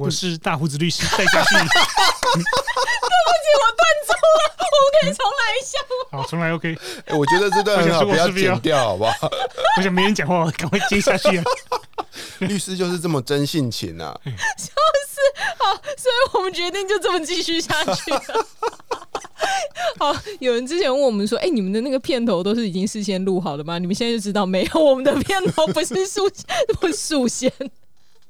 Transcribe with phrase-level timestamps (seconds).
[0.00, 1.54] 我是大胡子律师戴家旭。
[1.60, 4.64] 对不起，我断错了，我
[4.98, 6.22] 可以重来一下吗？
[6.22, 6.74] 好，重来 OK。
[7.04, 9.30] 哎，我觉得这段很好，不要剪掉，好不好？
[9.76, 11.44] 我想没人讲话，赶快接下去啊！
[12.40, 14.18] 律师就是这么真性情啊！
[14.24, 15.20] 就是
[15.58, 18.10] 好，所以我们决定就这么继续下去。
[19.98, 26.20] 好，有人之前问我们说：“哎，你们的那个片头都是已经事先录好的吗？”你们现在就知道没有，我们的片头不是事
[26.80, 27.52] 不是事先。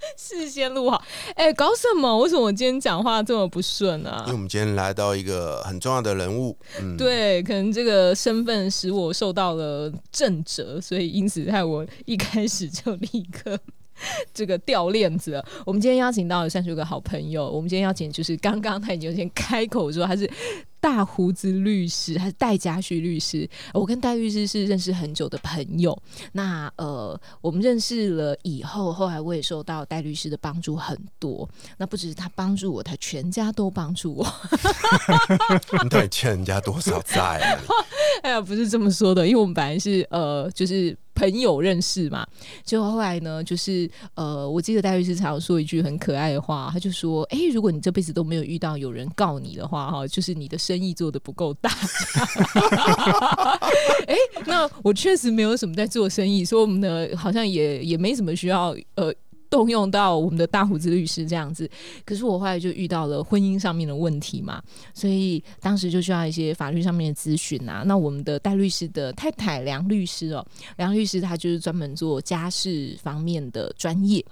[0.16, 1.02] 事先录好，
[1.34, 2.18] 哎，搞什么？
[2.18, 4.16] 为什么我今天讲话这么不顺呢？
[4.20, 13.58] 因为我们今天来到一个很重要的人物，嗯，对，可能这个身份使我受到了震折，所以因此害我一开始就立刻。
[14.32, 15.44] 这个掉链子了。
[15.66, 17.46] 我们今天邀请到了三十个好朋友。
[17.46, 20.26] 我们今天邀请就是刚刚他已经先开口说他是
[20.80, 23.48] 大胡子律师，他是戴家旭律师。
[23.74, 25.96] 我跟戴律师是认识很久的朋友。
[26.32, 31.48] 那呃，我们认识了以后，后来我也受到戴律师的帮助很多。
[31.76, 34.26] 那不只是他帮助我，他全家都帮助我。
[35.82, 37.58] 你到底欠人家多少债？
[38.22, 40.96] 哎呀，不是这么说的，因为我们本来是呃，就是。
[41.12, 42.26] 朋友认识嘛？
[42.64, 51.70] 结果后来呢，就是呃，我记得戴律师常说一句很可爱的话，他就说：“哎，如果你这辈子都没有遇到有人告你的话，哈，就是你的生意做的不够大。”
[54.06, 54.14] 哎，
[54.46, 59.12] 那我确实没有什么在做生意，所以我们呢，好像也也没什么需要呃。
[59.50, 61.68] 动用到我们的大胡子律师这样子，
[62.04, 64.62] 可是我后来就遇到了婚姻上面的问题嘛，
[64.94, 67.82] 所以当时就需要一些法律上面的咨询啊。
[67.84, 74.24] 那我们的戴律师的太太梁律师哦，梁律师他就是专门做家事方面的专业。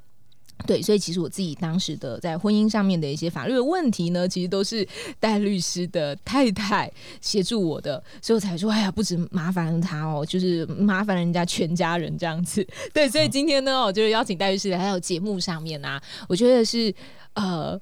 [0.66, 4.86] 对，所以其实我自己当时的在婚姻上面的一些法律的问题呢，其实都是
[5.20, 12.66] 戴律师的太太协助我的，所以我才说，哎呀，不止麻烦他哦，就是麻烦人家全家人这样子。
[12.92, 16.92] 对，所以今天呢，我就是邀请戴律师来到节目上面啊，我觉得是
[17.34, 17.80] 呃，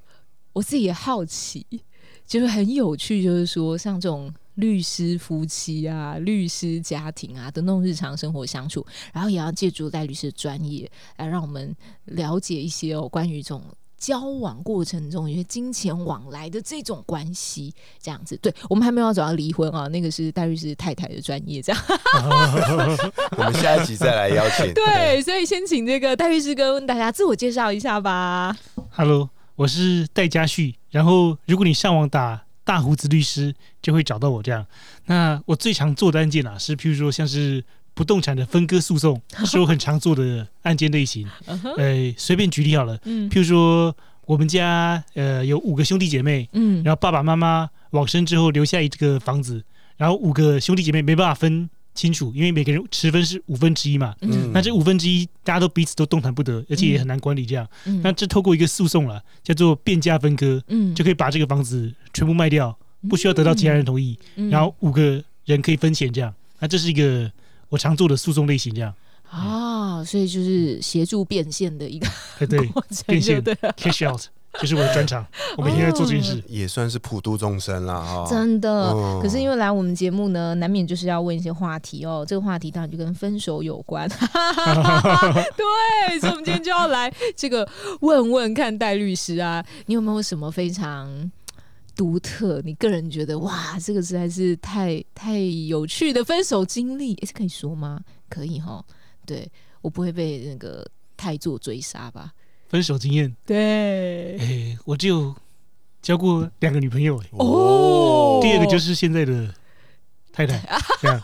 [0.53, 1.65] 我自己也好奇，
[2.25, 4.33] 就是很有趣，就是说像这种。
[4.57, 11.75] 律师夫妻啊，律师家庭啊的那种日常生活相处，然后也要借助戴律师的专业来让我们
[12.05, 13.63] 了解一些哦，关于这种
[13.99, 18.35] 交往过程中一些金钱往来的这种关系，这样子。
[18.37, 21.81] 对我们还没有走到离婚啊，那个是戴律师太太的专业，这样。
[23.37, 24.73] 我们下一集再来邀请。
[24.73, 28.57] 对，所以先请这个戴律师跟大家自我介绍一下吧。
[28.89, 30.75] Hello，我是戴家旭。
[30.89, 32.46] 然后，如果你上网打。
[32.67, 34.65] 大胡子律师就会找到我这样。
[35.05, 37.63] 那我最常做的案件啊，是譬如说像是
[37.93, 41.25] 不动产的分割诉讼，是我很常做的案件类型。
[41.77, 43.95] 呃，随便举例好了，譬如说
[44.25, 49.63] 我们家呃有五个兄弟姐妹，嗯，然后爸爸妈妈往生之后留下一个房子，
[49.95, 51.69] 然后五个兄弟姐妹没办法分。
[51.97, 54.15] 清楚，因为每个人持分是五分之一嘛，
[54.53, 57.43] 那这五分之一大家都彼此都动弹不得，而且也很难管理。
[57.43, 57.67] 这样，
[58.03, 60.63] 那这透过一个诉讼了，叫做变价分割，
[60.95, 62.77] 就可以把这个房子全部卖掉，
[63.09, 64.17] 不需要得到其他人同意，
[64.51, 66.13] 然后五个人可以分钱。
[66.13, 67.31] 这样，那这是一个
[67.69, 68.71] 我常做的诉讼类型。
[68.75, 68.93] 这样
[69.29, 72.07] 啊，所以就是协助变现的一个
[72.47, 72.69] 对
[73.07, 74.21] 变现对 cash out。
[74.59, 75.25] 就是我的专长，
[75.57, 78.27] 我每天在做这件事，也算是普度众生啦哈。
[78.29, 78.91] 真的，
[79.21, 82.25] 可是因为来我们节目呢，难免就是要问一些话题哦。
[82.27, 87.67] 这个话题当然就跟分手有关， 对，所以我们今天就要来这个
[88.01, 91.31] 问问看戴律师啊，你有没有什么非常
[91.95, 92.61] 独特？
[92.63, 97.99] 你个人觉得哇，这个实在是太太有趣的分手经历，是可以说吗？
[98.29, 98.83] 可以哈，
[99.25, 99.49] 对
[99.81, 100.85] 我不会被那个
[101.15, 102.31] 太做追杀吧。
[102.69, 105.33] 分手经验，对，哎，我只有
[106.01, 109.53] 交过两个女朋友，哦，第二个就是现在的
[110.33, 110.61] 太太，
[111.01, 111.19] 这样，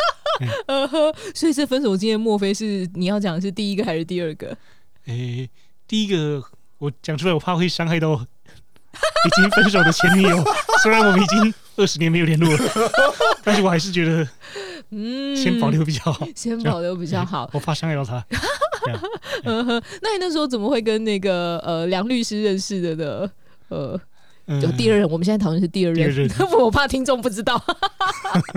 [0.67, 4.57] 呃呵，所以这分手经验，莫非是你要讲的是第一个还是第二个？
[5.05, 5.47] 哎，
[5.87, 6.43] 第一个
[6.77, 10.43] 我讲出来，我怕会伤害到 已经分手的前女友，
[10.81, 12.91] 虽然我们已经二十年没有联络了，
[13.43, 14.27] 但是我还是觉得，
[14.91, 18.03] 嗯，先保留比较好，先保留比较好，我怕伤害到
[19.43, 19.81] 他。
[20.01, 23.31] 那你那时候怎么会跟那个呃梁律师认识的呢？
[23.69, 23.99] 呃，
[24.47, 27.61] 嗯就第二任，我们现在讨论是第二任， 我怕听众不知道。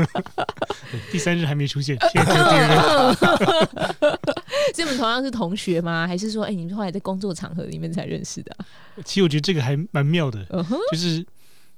[1.12, 3.14] 第三任还没出现，现在只有第二任。
[4.74, 6.06] 所以你们同样是同学吗？
[6.06, 8.64] 还是说，哎、你们后来在工作场合里面才认识的啊、
[9.04, 10.44] 其实我觉得这个还蛮妙的，
[10.90, 11.24] 就是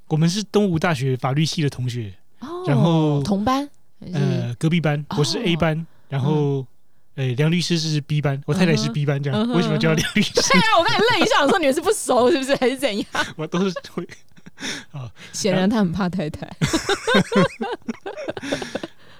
[0.08, 3.68] 我们是东吴大学法律系的同学，哦然后同班、
[4.12, 6.66] 呃，隔壁班，我是哦 A 班，然后
[7.18, 10.32] 呃，梁律师是 B 班，我太太是 B 班，这样为什么叫梁律师？
[10.52, 13.06] 对啊，我刚才愣一下，我说你们是不熟是不是，还是怎样？
[13.36, 14.06] 我都是会
[14.92, 16.48] 啊 显然他很怕太太。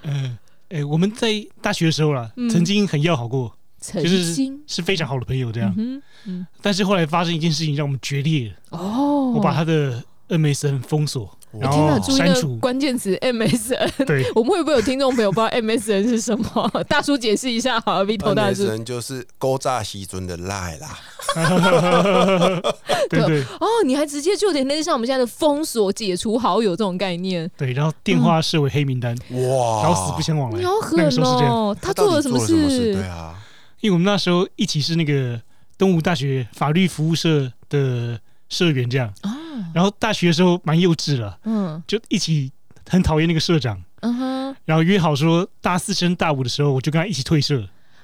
[0.03, 0.39] 呃，
[0.71, 5.75] 哎，我们在大学的时候啦，嗯曾经很要好过，曾就是经是非常好的朋友这样。
[5.77, 8.79] 嗯嗯但是后来发生一件事情，让我们决裂了。
[8.79, 12.57] 哦，我把他的 MSN 封锁，然后注意那个删除。
[12.57, 14.05] 关键词 MSN。
[14.05, 16.71] 对，我们会不会有听众朋友不知道 MSN 是什么？
[16.89, 18.65] 大叔解释一下好了，Vito 大叔。
[18.65, 20.99] 人就是勾诈西尊的赖啦，
[23.09, 30.65] 对对哦，你还直接就有点类似像我们现在的封锁、解除好友这种概念，对，然后电话设为黑名单，哇，老死不相往来你。
[30.65, 31.77] 好那狠哦！
[31.81, 32.95] 他做了什么什么事？
[32.95, 33.35] 对啊，
[33.81, 35.41] 因为我们那时候一起是那个
[35.77, 38.19] 东吴大学法律服务社的
[38.49, 39.13] 社员，这样。
[39.23, 39.31] 啊，
[39.75, 42.51] 然后大学的时候蛮幼稚了，嗯就一起
[42.89, 47.63] 很讨厌那个社长，嗯哼，然后约好说大四升大五的时候，我就跟他一起退社，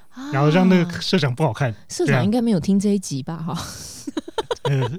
[0.09, 1.73] 啊然后让那个社长不好看。
[1.89, 3.37] 社长应该没有听这一集吧？
[3.37, 3.57] 哈，
[4.69, 4.89] 呃，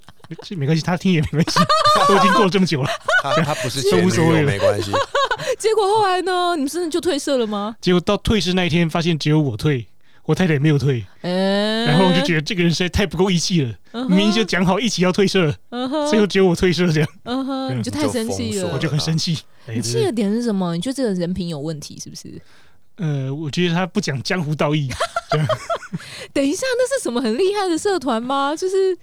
[0.42, 1.60] 这没关系，他听也没关系，
[2.08, 2.90] 都已经过了这么久了。
[3.22, 4.90] 他他不是这前女友无所谓了没关系，
[5.58, 6.54] 结果后来呢？
[6.56, 7.76] 你们真的就退社了吗？
[7.80, 9.86] 结果到退社那一天，发现只有我退，
[10.26, 13.72] 我太太也没有退，哎，然后我就觉得这个人实在太不够义气了。
[13.92, 15.54] 嗯明明就讲好一起要退社，
[16.10, 19.38] 最后只有我退社，这样嗯哼，你就太生气了，我就很生气。
[19.74, 20.74] 你气的点是什么？
[20.74, 22.38] 你觉得这个人品有问题是不是？
[22.96, 24.88] 呃，我觉得他不讲江湖道义，
[26.32, 28.54] 等一下，那是什么很厉害的社团吗？
[28.56, 28.96] 就是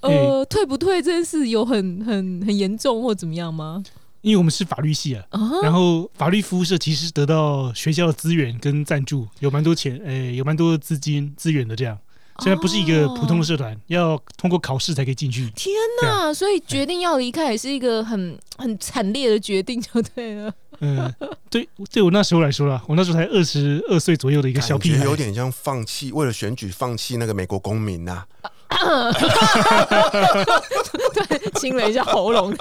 [0.00, 3.82] 呃，退不退这件事有很很很严重或怎么样吗？
[4.24, 11.98] 因为我们是法律系啊，啊，然后法律服务社其实得到学校的资源跟赞助，有蛮多钱，呃，有蛮多资金资源的这样。
[12.40, 15.48] 虽然不是一个普通的哦社团，要通过考试才可以进去。
[15.50, 15.72] 天
[16.02, 16.32] 哪！
[16.32, 20.52] 所以决定要离开也是一个很很惨烈的决定，就对了。
[20.80, 21.14] 嗯，
[21.50, 28.24] 对，对我那时候来说啦，我那时候才二十二岁左右的一个小屁孩，有点像放弃为了选举放弃那个美国公民呐、
[31.14, 32.52] 对，清了一下喉咙。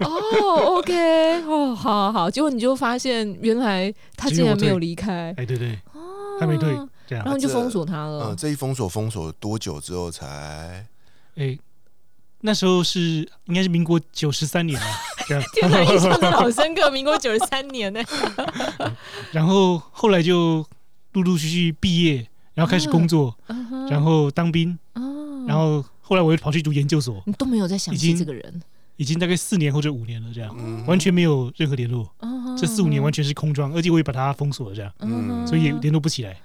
[0.00, 6.00] 哦，OK，哦，好好好，结果你就发现原来他竟然没有离开，哎，对对，哦。
[6.40, 7.24] 他没退，这样。
[7.24, 8.34] 然，后你就封锁他嗯，了。
[8.36, 10.84] 这一封锁封锁多久之后才？
[11.36, 11.56] 哎，
[12.40, 13.00] 那时候是
[13.44, 14.86] 应该是民国九十三年 了，
[15.54, 18.00] 天哪，印象真的好深刻，民国九十三年呢。
[19.30, 20.64] 然后后来就
[21.12, 25.44] 陆陆续续毕业，然后开始工作，嗯哼然后当兵，哦。
[25.46, 28.62] 然后后来我又跑去读研究所，你都没有在想已这个人，
[28.96, 32.10] 已经大概四年或者五年了，这样嗯，完全没有任何联络。
[32.20, 35.44] 嗯这四五年完全是空窗，而且我也把它封锁了，这样，嗯。
[35.46, 36.36] 所以也联络不起来。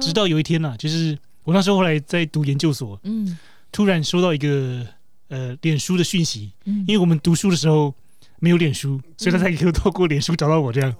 [0.00, 3.38] 直到有一天呢、就是我那时候后来在读研究所，嗯。
[3.70, 4.84] 突然收到一个
[5.28, 6.84] 呃脸书的讯息，嗯。
[6.88, 7.94] 因为我们读书的时候
[8.40, 10.92] 没有脸书，所以他才可以透过脸书找到我这样。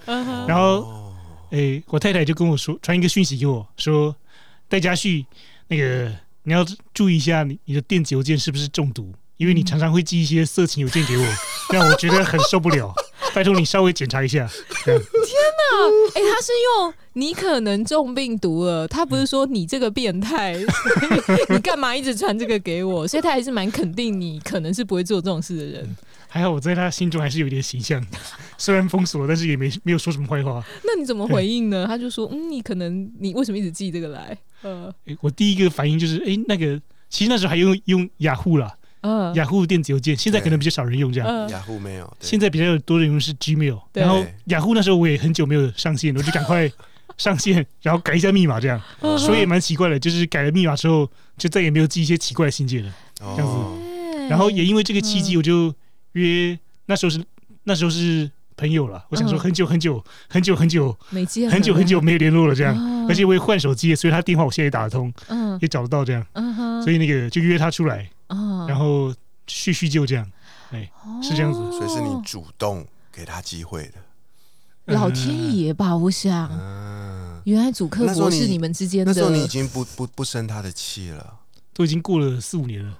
[0.46, 1.12] 然后哦
[1.50, 4.14] 诶，我太太就跟我说传一个讯息给我说，
[4.70, 5.26] 戴家旭，
[5.66, 6.10] 那个
[6.44, 6.64] 你要
[6.94, 11.26] 注意一下你你的电子邮件是不是中毒，因为你常常会寄一些色情邮件给我，
[11.74, 12.94] 让我觉得很受不了。
[13.34, 14.48] 拜托你稍微检查一下。
[14.84, 15.00] 天哪
[16.14, 20.56] 哎、他是用你可能中病毒了，他不是说你这个变态，
[21.50, 23.06] 你干嘛一直传这个给我？
[23.08, 25.96] 所以他还是蛮肯定你可能是不会做这种事的人。
[26.30, 28.00] 还好我在他心中还是有一点形象，
[28.56, 30.64] 虽然封锁，但是也没没有说什么坏话。
[30.84, 31.84] 那你怎么回应呢？
[31.86, 34.36] 他就说，嗯，你可能你为什么一直寄这个来？
[34.62, 41.28] 呃诶我第一个反应就是，诶，那个其实那时候还用用雅虎啦，呃雅虎电子邮件，现在可能比较少人用这样。
[41.28, 46.70] 呃雅虎没有，对现在比较多人用的是 Gmail，对然后雅虎那时候我也很久没有上线，我就赶快
[47.18, 48.80] 上线，然后改一下密码这样。
[49.00, 52.94] 嗯所以也蛮奇怪的，就是改了密码之后，就再也没有寄一些奇怪的信件了。
[53.22, 53.58] 哦这样子
[54.18, 55.74] 哎然后也因为这个契机，嗯我就
[56.12, 57.24] 约那时候是
[57.64, 59.04] 那时候是朋友了。
[59.10, 69.14] 我想说嗯很久很久很久很久没见很久很久 没有联络了这样，啊而且我也换手机，所以他电话我现在也打得通，嗯也找得到这样，嗯哼，所以那个就约他出来，啊然后
[69.46, 70.30] 叙叙旧这样。
[70.72, 70.88] 哎
[71.20, 73.94] 是这样子所以是你哦主动给他机会的。
[74.94, 75.96] 老天爷吧？
[75.96, 81.38] 我想，嗯，原来主克那时候你伯是你们之间那时候你已经不不不生他的气了。
[81.72, 82.96] 都已经过了四五年了，哦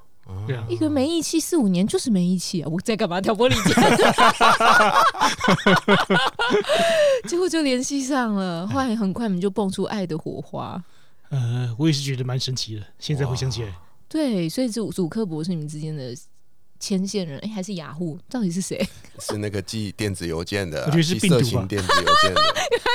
[0.47, 2.69] 对啊一个没义气，四五年就是没义气啊！
[2.71, 3.75] 我在干嘛挑拨离间？
[7.29, 10.83] 结果就联系上了，后来很快你们就蹦出爱的火花。
[11.29, 12.83] 呃，我也是觉得蛮神奇的。
[12.99, 13.73] 现在回想起来，
[14.09, 16.13] 对，所以这五五克伯是你们之间的
[16.81, 18.19] 牵线人，哎、还是雅虎？
[18.29, 18.85] 到底是谁？
[19.21, 22.41] 是那个寄电子邮件的啊，我觉得是病毒吧色情电子邮件的。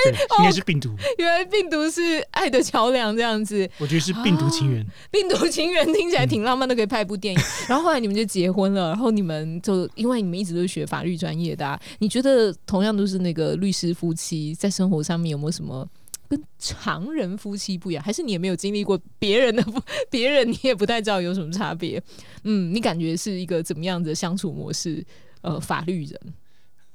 [0.05, 3.67] 对，应该是病毒，原来病毒是爱的桥梁这样子。
[3.79, 4.85] 我觉得是病毒情缘。
[5.09, 7.41] 病毒情缘听起来挺浪漫的，可以拍一部电影。
[7.67, 15.87] 然后后来你们就结婚了，然后你们就因为你们一直都是学法律专业的、啊，你觉得同样都是那个律师夫妻，在生活上面有没有什么
[16.29, 18.03] 跟常人夫妻不一样？
[18.03, 22.01] 还是你也没有经历过别人的夫， 别人你也不太知道有什么差别？
[22.43, 25.05] 嗯，你感觉是一个怎么样的相处模式？
[25.41, 26.19] 呃，法律人，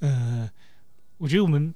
[0.00, 0.50] 呃，
[1.18, 1.72] 我觉得我们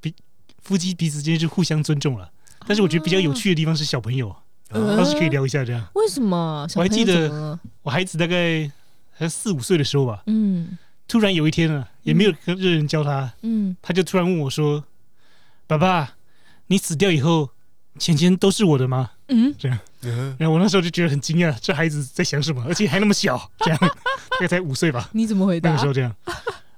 [0.00, 0.12] 彼
[0.60, 2.28] 夫妻彼此之间是互相尊重了。
[2.66, 4.34] 但是我觉得比较有趣的地方是小朋友，
[4.70, 5.86] 嗯倒是可以聊一下这样。
[5.94, 6.66] 为什么？
[6.74, 8.68] 我还记得我孩子大概
[9.16, 10.76] 才四五岁的时候吧，嗯
[11.06, 14.82] 突然有一天啊，也没有跟任人教他，嗯，他就突然问我说
[15.68, 16.16] ：“爸爸，
[16.66, 17.50] 你死掉以后，
[17.98, 19.10] 钱钱都是我的吗？
[19.28, 19.78] 嗯，这样？”
[20.38, 23.78] 然后我那时候就觉得很惊讶，这孩子在想什么， 而且还那么小，这样。
[23.80, 25.70] 大概才五岁吧，你怎么回答？
[25.70, 25.86] 那个时？
[25.86, 26.14] 候这样。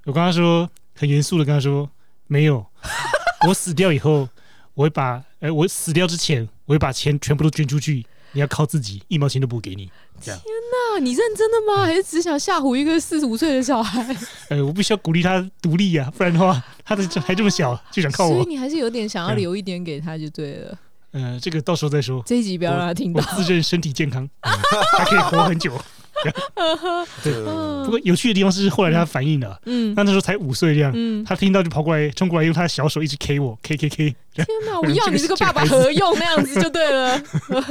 [0.05, 1.91] 我跟他说很严肃的跟他说
[2.29, 2.65] ：“没有，
[3.49, 4.29] 我死掉以后，
[4.75, 9.91] 我会把，呃，我死掉之前，我会把钱全部都捐出去，你要靠自己，一毛钱都不给你。
[10.21, 11.87] 这样，啊，你认真的吗？
[11.87, 14.15] 还是只想吓唬一个四十五岁的小孩？
[14.51, 20.79] 呃， 我必须要鼓励他独立啊，不然的话，他的还这么小就想靠我，所以你还是有点想要留一点给他就对了。
[21.13, 22.23] 呃，这个到时候再说。
[22.27, 23.37] 这一集不要让他听我到。
[23.37, 25.73] 自认身体健康，还可以活很久。
[27.23, 27.45] 这
[27.85, 29.95] 不过有趣的地方是后来他反应了，嗯。
[29.95, 37.23] 那那时候才五岁这样，嗯，他听到就跑过来，冲过来用他的小手一直 K 我，K K K，天哪， 我要你这个爸爸何用那样子就对了。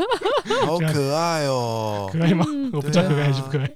[0.65, 2.09] 好可爱哦。
[2.11, 2.19] 可。
[2.21, 2.45] 爱吗？
[2.47, 2.69] 嗯。
[2.73, 3.71] 我不知道可爱还是不可爱。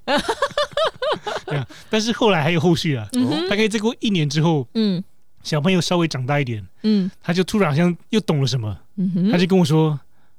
[1.90, 3.08] 但是后来还有后续啊，
[3.50, 5.04] 大概再过一年之后，嗯。
[5.42, 7.10] 小朋友稍微长大一点，嗯。
[7.24, 9.98] 他就突然好像又懂了什么，嗯他就跟我说：“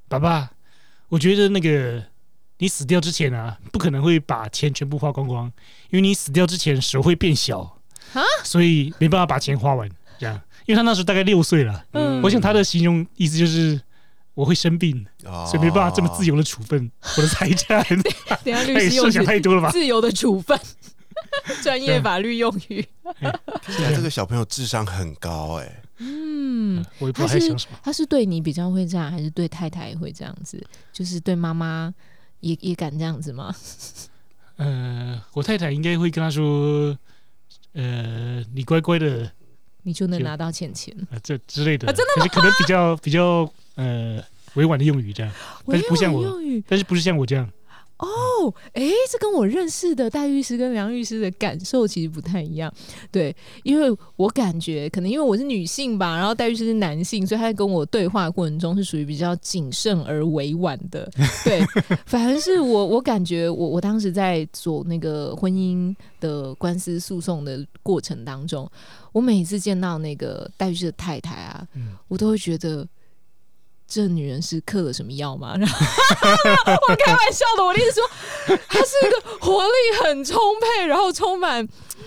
[0.08, 0.50] 爸爸，
[1.08, 2.02] 我觉得那个
[2.60, 5.46] 你死掉之前啊，不可能会把钱全部花光光，
[5.90, 7.60] 因为你死掉之前手会变小
[8.14, 9.90] 啊，所以没办法把钱花完。
[10.18, 10.34] 这样，
[10.66, 13.80] 因为他那时候大概六岁了，嗯我想他的形容意思就是
[14.34, 17.82] 我会生病，哦所以没办法这么自由的处分我的财产。
[18.44, 19.70] 等一下 律师用词想太多了吧？
[19.70, 20.58] 自由的处分，
[21.64, 22.86] 专业法律用语。
[23.66, 25.82] 现在这个小朋友智商很高哎。
[26.02, 27.78] 嗯，我也不知道他在想什么。
[27.82, 30.62] 他是对你比较会这样，还是对太太会这样子？
[30.92, 31.92] 就是对妈妈
[32.40, 33.54] 也也敢这样子吗？
[34.56, 36.96] 呃，我太太应该会跟他说，
[37.72, 39.30] 呃，你乖乖的，
[39.84, 40.94] 你就能拿到钱钱？
[41.10, 44.22] 呃，这之类的，啊真的可是可能比较比较呃
[44.54, 45.32] 委婉的用语这样，
[45.66, 46.22] 但是不像我
[46.68, 47.50] 但是不是像我这样，
[48.00, 52.72] 哦，哎，这跟我认识的戴律师跟梁律师的感受其实不太一样。
[53.12, 61.10] 对，因为我感觉可能因为我是女性吧，然后戴律师是男性，所以他在跟我对话过程中是属于比较谨慎而委婉的。
[61.44, 61.60] 对，
[62.06, 68.66] 反而是我，我感觉我我当时在做那个婚姻的官司诉讼的过程当中，
[69.12, 72.88] 我每次见到那个戴律师的太太啊，嗯我都会觉得。
[73.90, 75.54] 这女人是嗑了什么药吗？
[75.58, 75.76] 然后
[76.88, 81.66] 我开玩笑的，我的意思说，她是一个活力很充沛，然后充满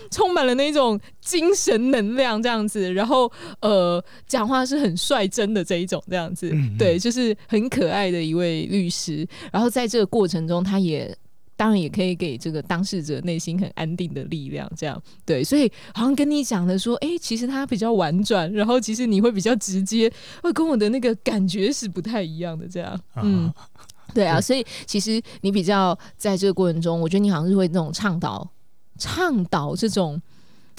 [0.10, 9.28] 充满了那种精神能量这样子，然后呃，讲话是很率真的这一种这样子，嗯嗯对，就是很可爱的一位律师。
[9.52, 11.14] 然后在这个过程中，他也。
[11.56, 15.02] 当然也可以给这个当事者内心很安定的力量，这样。
[15.26, 23.68] 对，所以好像跟你讲的说，哎、其实他比较婉转，然后其实你会比较直接，会跟我的那个感觉是不太一样的，这样，嗯，啊，
[24.14, 28.50] 对啊，所以其实你比较在这个过程中，我觉得你好像是会那种倡导
[28.98, 30.22] 倡导这种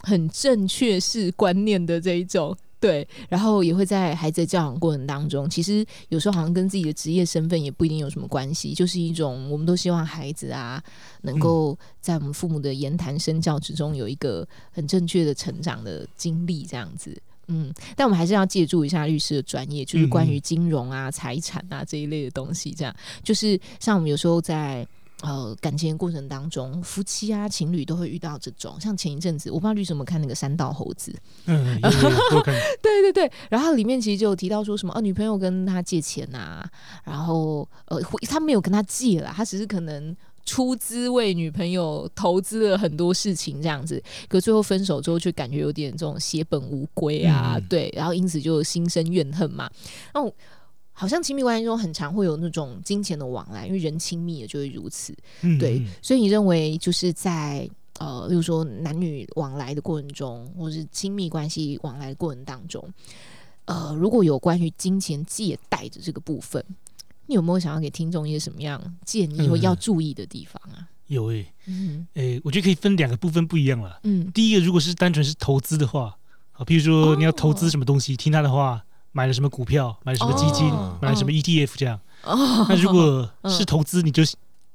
[0.02, 2.56] 很正确式观念的这一种。
[2.84, 10.82] 对，然后也会在孩子的教养过程当中，其实有时候好像跟自己的职业身份也不一定有什么关系，就是一种我们都希望孩子啊，
[11.22, 17.16] 能够在我们父母的言谈身教之中有一个很正确的成长的经历，这样子。
[17.46, 22.70] 嗯，但我们还是要借助一下律师的专业，就是关于金融啊、财产啊这一类的东西。
[22.70, 24.86] 这样，就是像我们有时候在
[25.24, 28.78] 呃感情的过程当中，夫妻啊、情侣都会遇到这种。
[28.78, 31.10] 像前一阵子，我不知道律师有没有看那个《三道猴子》，
[31.46, 31.80] 嗯，
[32.82, 36.68] 对对对，然后里面其实就有提到说什么，哦、女朋友跟他借钱啊，
[37.04, 40.14] 然后呃，他没有跟他借啦，他只是可能
[40.44, 49.70] 出资为女朋友投资了很多事情这样子，可最后分手之后，却感觉有点这种血本无归啊，嗯对，然后因此就心生怨恨嘛。
[50.12, 50.34] 那我
[50.94, 55.14] 好像亲密关系中很常会有那种金钱的往来，因为人亲密了就会如此。
[55.42, 62.82] 嗯对嗯，所以你认为就是在呃，例如说男女往来的过程中，或是亲密关系往来的过程当中，
[63.66, 66.64] 呃，如果有关于金钱借贷的这个部分，
[67.26, 70.88] 你有没有想要给听众一些什么样建议或嗯要注意的地方啊？
[71.06, 74.00] 有诶、嗯诶、我觉得可以分两个部分不一样了。
[74.04, 76.16] 嗯第一个，如果是单纯是投资的话，
[76.52, 78.83] 啊，比如说你要投资什么东西，听他的话，
[79.14, 80.98] 买了什么股票，买了什么基金，哦。
[81.00, 81.98] 买了什么 ETF 这样。
[82.24, 84.22] 哦，那如果嗯是投资，你就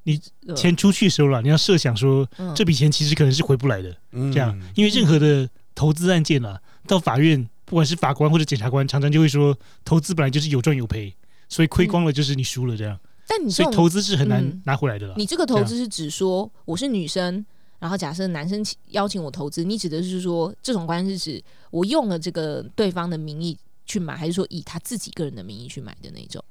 [0.03, 0.19] 你
[0.55, 2.55] 钱出去的时候了，你要设想说嗯。
[2.55, 4.31] 这笔钱其实可能是回不来的，嗯。
[4.31, 11.13] 这样，因为任何的投资案件啊，到法院不管是法官或者检察官，常常就会说，投资本来就是有赚有赔，
[11.49, 14.61] 所以亏光了就是你输了这样，但你这所以投资是很难嗯。
[14.65, 15.15] 拿回来的啦。
[15.17, 17.45] 你这个投资是指说我是女生，
[17.79, 23.57] 然后假设男生请邀请我投资，你指的是说这种关系是指我用了这个对方的名义
[23.89, 26.43] 去买，还是说以他自己个人的名义去买的那种，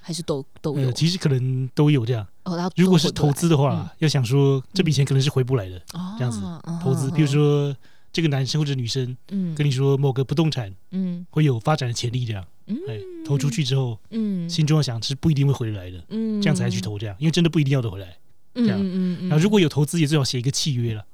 [0.00, 0.92] 还是都都有呃，？
[0.92, 2.24] 其实可能都有这样。
[2.44, 5.76] 哦，如果是投资的话，要想说这笔钱可能是回不来的。
[5.94, 7.76] 哦这样子嗯投资，嗯比如说
[8.12, 18.16] 这个男生或者女生嗯跟你说某个不动产嗯会有发展的潜力，这样，嗯哎，投出去之后，嗯心中要想是不一定会回来的，嗯这样才去投这样，因为真的不一定要得回来。
[18.54, 21.06] 嗯这样嗯嗯然后如果有投资，也最好写一个契约了，嗯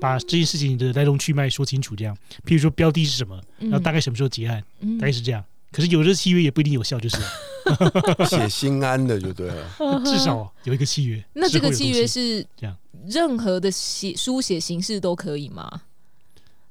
[0.00, 5.44] 把这件事情的来龙去脉说清楚，这样，譬如说标的是什么，嗯然后大概什么时候结案，嗯大概是这样。
[5.72, 7.16] 可是有这契约也不一定有效，就是
[8.28, 9.72] 写心安的就对了。
[10.04, 11.24] 至少有一个契约。
[11.34, 15.82] 那这个契约是这样任何的写书写形式都可以吗？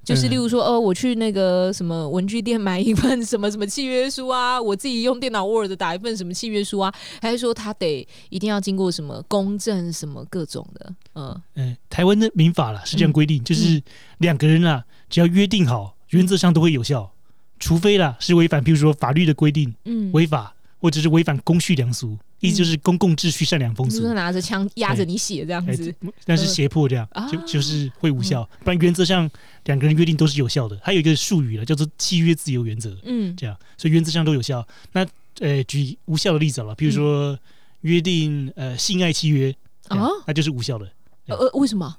[0.09, 0.31] 就是嗯。
[0.31, 10.95] 例如说，呃，我去那个什么文具店买一份什么什么契约书啊，我自己用电脑 Word 打一份什么契约书啊，还是说他得一定要经过什么公证什么各种的？
[11.13, 11.41] 嗯。
[11.55, 13.81] 嗯，台湾的民法啦是这样规定，就是
[14.17, 17.11] 两个人啊，只要约定好，原则上都会有效，
[17.59, 24.13] 除非啦是违反，譬如说法律的规定嗯，违法，或者是违反公序良俗，意思就是公共秩序、善良风俗就是。
[24.13, 25.93] 拿着枪压着你写这样哎子，，
[26.25, 29.29] 但是胁迫这样啊就就是会无效，不然原则上
[29.65, 30.79] 两个人约定都是有效的。
[30.81, 34.65] 还有一个术语了，叫做契约自由原则，嗯这样，所以原则上都有效。
[34.93, 35.05] 那
[35.39, 37.37] 呃，举无效的例子好了，比如说
[37.81, 39.55] 约定呃性爱契约，
[39.87, 40.89] 啊，那就是无效的。
[41.27, 41.95] 呃呃，为什么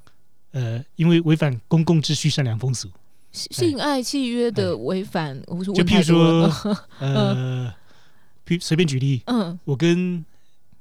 [0.53, 2.89] 呃，因为违反公共秩序、善良风俗。
[3.33, 5.41] 性爱契约的违反？
[5.47, 7.73] 我是就譬如说，呃，
[8.45, 10.25] 譬随便举例，嗯我跟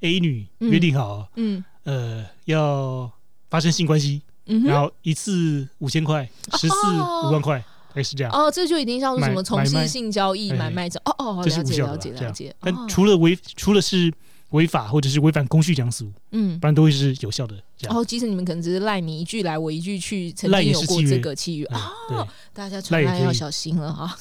[0.02, 0.70] A 女嗯。
[0.70, 1.64] 约定好，嗯。
[1.84, 3.12] 呃，要
[3.50, 8.32] 发生性关系，嗯，然后一次五千块，十次哦五万块，还是这样。
[8.32, 12.56] 哦，这就已经像是什么买从事性交易、哎买卖者哦哦，了解了解了解。
[12.60, 12.86] 但哦。
[12.88, 14.14] 除了违，除了是
[14.50, 16.60] 违法或者是违反公序良俗，嗯。
[16.60, 17.56] 不，然都会是有效的。
[17.82, 24.14] 然后即使你们可能只是赖你一句来我一句去，曾赖经有过这个契约啊，嗯大家传来要小心了哈。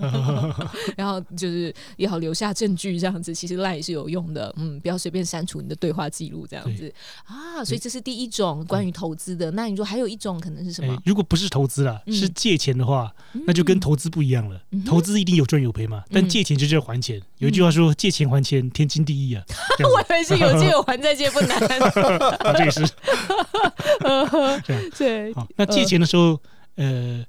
[0.96, 6.92] 然后就是也好留下证据这样子，其实赖也是有用的，嗯，不要随便删除你的对话记录这样子
[7.24, 7.62] 啊。
[7.62, 9.50] 所以这是第一种关于投资的。
[9.50, 10.98] 那你说还有一种可能是什么哎？
[11.04, 13.12] 如果不是投资啦，嗯是借钱的话，
[13.46, 14.82] 那就跟投资不一样了嗯。
[14.84, 17.20] 投资一定有赚有赔嘛，但嗯借钱就是要还钱。
[17.38, 19.44] 有一句话说：“借钱还钱，天经地义啊。”
[19.84, 21.60] 我以为是有借有还，再借不难。
[22.56, 22.88] 这也是
[24.64, 24.90] 这样。
[24.96, 26.40] 对，好，那借钱的时候，
[26.76, 27.24] 呃，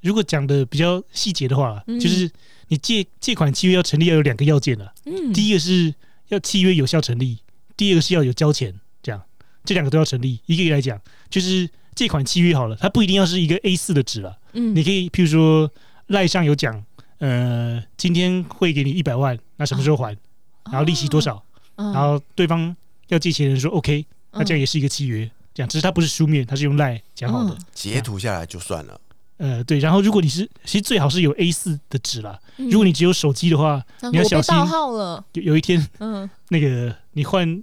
[0.00, 1.98] 如果讲的比较细节的话，嗯。
[1.98, 2.30] 就是
[2.68, 5.94] 你借借款契约要成立要有两个要件的，嗯，第一个是
[6.28, 7.38] 要契约有效成立，
[7.76, 9.20] 第二个是要有交钱，这样。
[9.64, 10.40] 这两个都要成立。
[10.46, 14.74] 一个一个来讲，就是借款契约好了，它不一定要是一个 A 四的纸了，嗯。
[14.74, 15.70] 你可以譬如说
[16.06, 16.82] 赖上有讲，
[17.18, 20.16] 呃，今天会给你一百万，那什么时候还，
[20.70, 21.44] 然后利息多，少，
[21.76, 22.74] 嗯然后对方
[23.08, 27.56] 要借钱的人说 OK，那这样也也是一个契约，这样只是它不是书面，它是用赖讲好的。
[27.72, 29.00] 截图下来就算了。
[29.38, 32.38] 呃，对，然后如果你是，其实最好是有 A 四的纸啦。
[32.58, 37.62] 嗯如果你只有手机的话，你要小心我被盗号了，有有一天嗯， 那个你换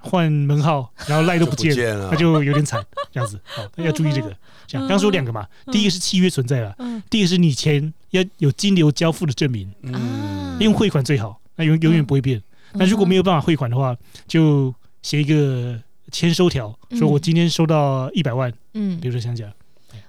[0.00, 3.40] 换门号，然后赖都不不见了，那就有点惨，这样子。
[3.48, 4.28] 好，要注意这个。
[4.66, 12.42] 这样，刚刚说两个嘛，第一个是契约存在了，嗯第一个是你钱要有金流交付的证明，嗯啊，用汇款最好，那永永远不会变。
[12.74, 13.96] 那如果没有办法汇款的话，
[14.28, 15.80] 就写一个
[16.14, 19.52] 签收条，说我今天收到一百万，嗯比如说像这样，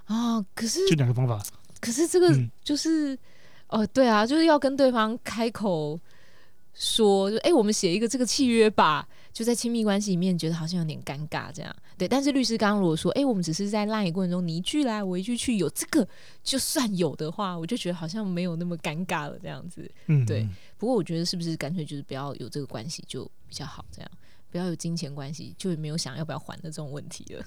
[0.06, 1.44] 啊，可是就两个方法。
[1.82, 3.18] 可是这个嗯，就是，
[3.70, 6.00] 哦，对啊，就是要跟对方开口
[6.76, 9.08] 说，就哎、我们写一个这个契约吧。
[9.34, 12.08] 就在亲密关系里面，觉得好像有点尴尬，这样对。
[12.08, 16.08] 但是律师刚刚如果说，哎、我们只是在赖过程中，你一句来我一句去，有这个
[16.42, 19.92] 就算有的话，我就觉得好像没有那么尴尬了，这样子。
[20.06, 24.10] 嗯，对不过我觉得是不是干脆就是不要有这个关系就比较好，这样
[24.56, 27.46] 不要有金钱关系，就也没有想要不要还的这种问题了。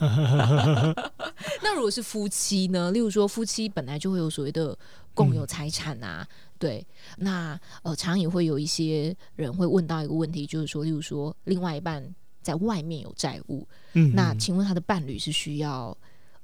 [1.62, 2.90] 那如果是夫妻呢？
[2.90, 4.76] 例如说夫妻本来就会有所谓的
[5.14, 6.26] 共有财产啊，
[6.58, 6.84] 对，
[7.18, 15.96] 那呃，常也会有一些人会问到一个问题，就是说，例如说另外一半在外面有债务，嗯，那嗯请问他的伴侣是需要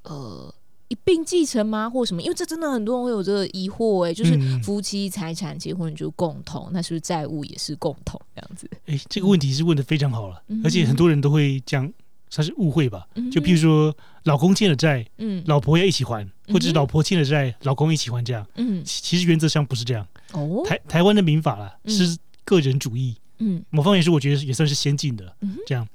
[0.05, 0.55] 呃
[0.89, 2.23] 一并继承吗，或什么？
[2.23, 8.69] 因为这真的很多人会有这个疑惑、欸，就是嗯夫妻财产结婚就共同，那是不是债务也是共同这样子？
[8.87, 11.93] 哎，这个问题是问的非常好了，嗯而且很多人都会这样
[12.31, 13.07] 算是误会吧。
[13.17, 18.47] 嗯就譬如说，老公欠了债，嗯老婆要一起还，或者是老婆欠了债，老公一起还这样。
[18.57, 20.07] 嗯其其实原则上不是这样。
[20.33, 25.57] 哦台台湾的民法啦嗯是个人主义，嗯某方面是我觉得也算是先进的嗯。
[25.67, 25.87] 这样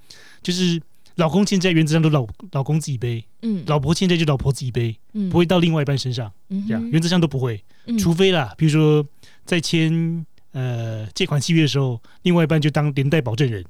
[0.44, 0.80] 就是
[1.16, 6.32] 老公欠债原则上都老老公自己背，嗯老婆欠债就老婆自己背，嗯不会到另外一半身上。
[6.50, 9.06] 嗯这样原则上都不会，嗯除非啦，比如说
[9.46, 13.64] 在签呃借款契约的时候，另外一半就当连带保证人，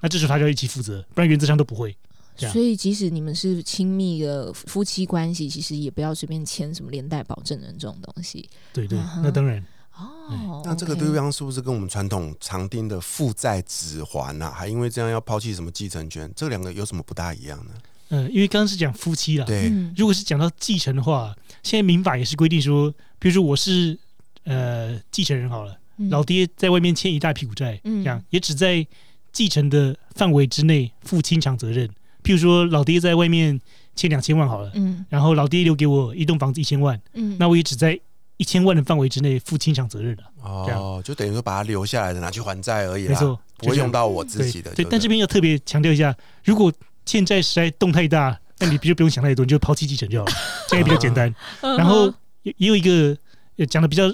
[0.00, 1.96] 那这时候他就要一起负责，不然原则上都不会。
[2.36, 8.48] 所以，即使你们是亲密的夫妻关系，其实也不要随便签什么连带保证人这种东西。
[8.72, 9.60] 对对那当然，
[9.98, 16.30] 哦，那这个对方是不是跟我们传统常听的负债指还呢、还因为这样要抛弃什么继承权？
[16.36, 17.72] 这两个有什么不大一样呢？
[18.10, 23.98] 嗯，因为刚刚是讲夫妻了，对，嗯如果是讲到继承的话，现在民法也是规定说，比如说我是
[24.44, 26.08] 呃继承人好了，嗯。
[26.08, 28.02] 老爹在外面欠一大屁股债，嗯。
[28.02, 28.86] 这样也只在
[29.30, 31.86] 继承的范围之内负清偿责任。
[32.22, 33.60] 譬如说老爹在外面
[33.94, 35.04] 欠两千万好了，嗯。
[35.10, 37.98] 然后老爹留给我一栋房子一千万，嗯，那我也只在
[38.38, 40.22] 一千万的范围之内负清偿责任了。
[40.66, 44.72] 这哦，就等于说把它留下来的拿去还债而已啦，没错，不会用到我自己的。
[44.74, 46.72] 对，不但这边要特别强调一下，如果
[47.04, 50.32] 欠债实在动太大，那你就不用想太多，你就抛弃继承就好了，
[50.68, 51.34] 这样也比较简单。
[51.60, 53.16] 嗯然后也也有一个
[53.56, 54.04] 呃讲的比较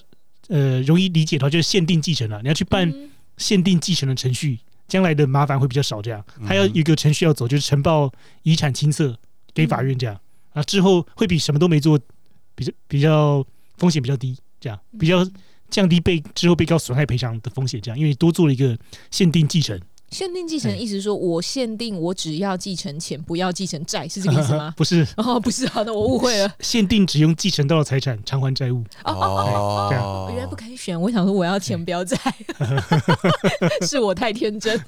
[0.49, 2.41] 呃容易理解的话，就是限定继承了。
[2.43, 4.59] 你要去办嗯限定继承的程序，
[4.89, 6.01] 将来的麻烦会比较少。
[6.01, 8.11] 这样，还有嗯一个程序要走，就是呈报
[8.43, 9.15] 遗产清册
[9.53, 10.19] 给法院，这样
[10.53, 11.99] 啊之后会比什么都没做
[12.55, 13.45] 比较比较
[13.77, 15.27] 风险比较低，这样比较
[15.71, 17.81] 降低被之后被告损害赔偿的风险。
[17.81, 18.77] 这样，因为多做了一个
[19.11, 19.81] 限定继承，
[20.15, 24.73] 限定继承的意思是说我限定我只要继承钱，不要继承债，是这个意思吗？
[24.79, 26.55] 不是哦，不是，好的，我误会了。
[26.61, 28.85] 限定只用继承到的财产偿还债务。
[29.03, 32.17] 哦，这样哦原来不可以选，我想说我要钱不要债，
[33.83, 34.81] 是我太天真。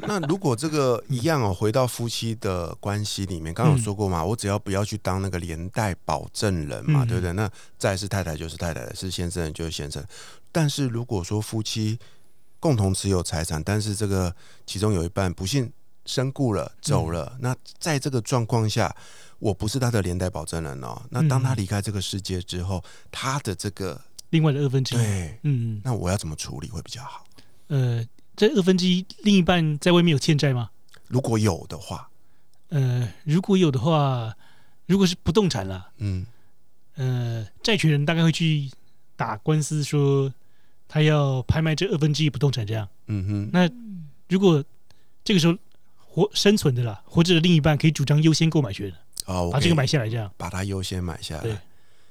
[0.00, 7.32] 那如果这个一样哦，回到夫妻的关系里面，刚刚有说过嘛，我只要不要去当那个连带保证人嘛，嗯对不对？
[7.32, 10.04] 那债是太太就是太太，是先生就是先生。
[10.50, 11.98] 但是如果说夫妻
[12.62, 14.32] 共同持有财产，但是这个
[14.64, 15.72] 其中有一半不幸
[16.06, 18.94] 身故了走了，那在这个状况下，
[19.40, 21.02] 我不是他的连带保证人哦。
[21.10, 27.24] 那当他嗯离开这个世界之后，他的这个另外的二分之一，对，嗯，那我要怎么处理会比较好？
[27.66, 30.70] 呃，这二分之一另一半在外面有欠债吗？
[31.08, 32.08] 如果有的话，
[32.68, 34.36] 呃，如果有的话，
[34.86, 36.24] 如果是不动产啦，嗯，
[36.94, 38.70] 呃，债权人大概会去
[39.16, 40.32] 打官司，说
[40.92, 42.86] 他要拍卖这二分之一不动产，这样。
[43.06, 43.66] 嗯哼，那
[44.28, 44.62] 如果
[45.24, 45.56] 这个时候
[45.96, 48.92] 活生存的啦，活着的另一半可以主张优先购买权，
[49.24, 50.30] 哦，把这个买下来，这样。
[50.36, 51.52] 把它优先买下对。
[51.52, 51.62] 来。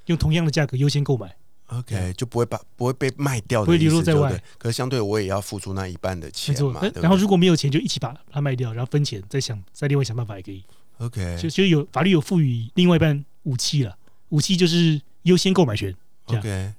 [0.06, 1.32] 用同样的价格优先购买。
[1.68, 4.42] OK，就不会把不会被卖掉的不会流，落在外。
[4.58, 10.64] 可是相对我也要付出那一半的钱嘛，，然后如果没有钱，就一起把它卖掉，然后分钱，再想再另外想办法也可以。
[10.98, 13.96] OK 就就有法律有赋予另外一半武器了，
[14.30, 15.94] 武器就是优先购买权。
[16.26, 16.74] OK，哎，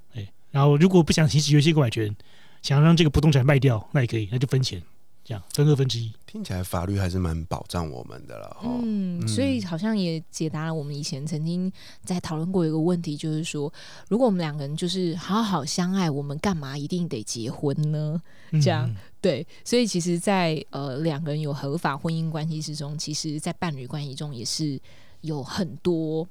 [0.53, 2.15] 然后如果不想行使优先购买权，
[2.61, 4.79] 想让这个不动产卖掉，那也可以，那就分钱，
[5.25, 6.13] 这样分二分之一。
[6.27, 8.79] 听起来法律还是蛮保障我们的了哦。
[8.83, 11.71] 嗯，所以好像也解答了我们以前曾经
[12.03, 13.73] 在讨论过一个问题，就是说，
[14.09, 18.21] 如果我们两个人就是好好相爱，我们干嘛一定得结婚呢？
[18.61, 24.79] 这样嗯对，所以其实在，呃两个人有合法婚姻关系之中，其实在伴侣关系中也是
[25.21, 26.27] 有很多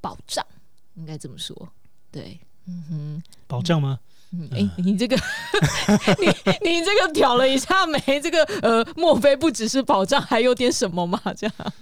[0.00, 0.46] 保障，
[0.94, 1.68] 应该这么说。
[2.12, 3.22] 对，嗯哼。
[3.46, 3.98] 保障吗？
[4.32, 5.16] 嗯，哎、你这个，
[6.20, 6.26] 你
[6.70, 11.20] 你这个挑了一下眉，这个呃，莫非不只是保障，还有点什么吗？
[11.36, 11.72] 这样，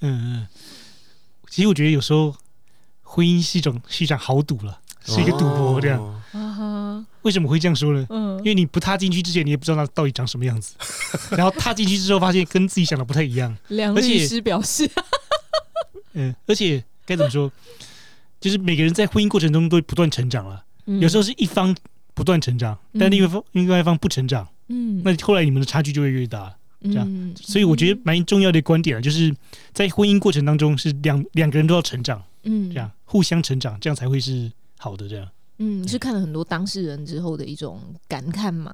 [0.00, 0.46] 嗯嗯。
[1.50, 2.34] 其实我觉得有时候
[3.02, 6.00] 婚姻是一种是一场豪赌了，是一个赌博这样。
[6.00, 8.06] 哦啊哈，为什么会这样说呢？
[8.10, 10.74] 嗯因为你不踏进去之前，你也不知道它到底长什么样子，
[11.36, 13.54] 然后踏进去之后，发现跟自己想的不太一样。
[13.68, 14.90] 梁律师表示，
[16.14, 17.50] 嗯，而且该怎么说，
[18.40, 20.64] 就是每个人在婚姻过程中都会不断成长了。
[21.00, 21.76] 有时候是一方
[22.14, 26.54] 不断成长，但另外一方另外一方不成长，嗯，那后来你们的差距就会越大。
[26.80, 29.34] 这样所以我觉得蛮重要的观点啊，就是
[29.72, 34.48] 在婚姻过程当中是两两个人都要成长，嗯，这样互相成长，这样才会是
[34.78, 35.08] 好的。
[35.08, 38.72] 这样，嗯，是看了很多当事人之后的一种感慨嘛？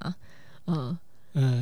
[0.67, 0.99] 嗯，呃，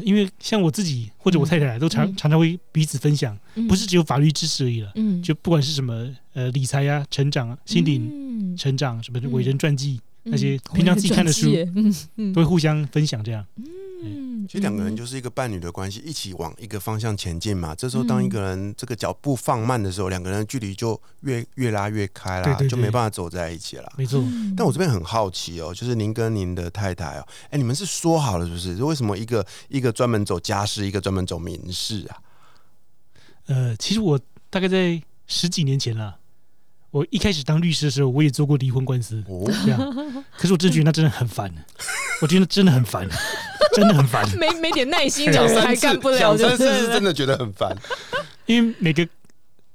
[0.05, 11.51] 因为像我自己或者我太太都常、嗯常常会彼此分享，嗯不是只有法律知识而已了，嗯，就不管是什么呃理财啊、成长啊、心灵灵成长什么的伟人传记，那些嗯平常自己看的书
[12.35, 13.25] 都会互相分享。
[13.25, 13.45] 这样，
[14.05, 17.75] 嗯，其实两个人就是一个伴侣的关系，一起往一个方向前进嘛。
[17.75, 23.93] 这时候当一个人这个脚步放慢的时候，两个人的距离就越越拉越开啦，对对对就没办法走在一起了。
[23.97, 24.21] 没错。
[24.21, 28.75] 嗯但我这边很好奇哦，就是您跟您的太太哦，哎，你们是说好了是不是？
[28.83, 32.19] 为什么一个一个专门走家事，一个专门走民事啊？
[33.47, 36.19] 呃，其实我大概在十几年前了，
[36.93, 40.25] 我一开始当律师的时候，我也做过离婚官司，哦，这样。
[40.37, 41.53] 可是我真的觉得那真的很烦，
[42.21, 43.09] 我觉得真的很烦，
[43.75, 47.75] 真的很烦，没没点耐心的讲还三次干不了，讲三次是真的觉得很烦。
[48.45, 49.09] 因为每个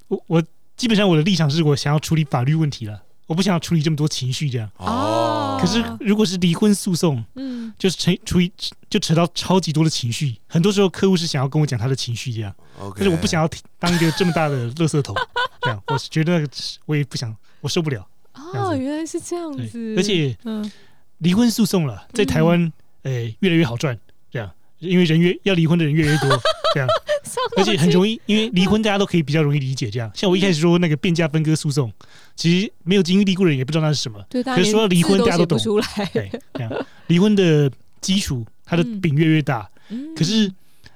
[0.07, 0.43] 我我
[0.75, 4.67] 基本上我的立场是我想要处理法律问题了，我不想要处理这么多情绪这样。
[4.77, 5.59] 哦。
[5.61, 7.71] 可是如果是离婚诉讼，嗯。
[7.77, 8.51] 就是扯处理
[8.89, 15.13] 就扯到超级多的情绪，很多时候客户是想要跟我讲他的情绪这样，OK，可是我不想要当一个这么大的垃圾桶，
[15.61, 16.47] 这样我是觉得
[16.85, 18.07] 我也不想，我受不了。
[18.33, 20.71] 哦，原来是这样子，而且嗯。
[21.19, 23.97] 离婚诉讼了，在台湾，诶、越来越好赚，
[24.79, 26.29] 因为人越要离婚的人越来越多，
[26.73, 26.87] 这样，
[27.57, 30.11] 而且很容易，因为离婚大家都可以比较容易理解，这样。
[30.13, 31.91] 像我一开始说那个变价分割诉讼，
[32.35, 36.85] 其实没有经历过的人也不知道那是什么，对，可是说到离婚大家都懂出来，对，这样。
[37.07, 40.13] 离婚的基础，它的嗯饼越来越大，嗯。
[40.15, 40.51] 可是，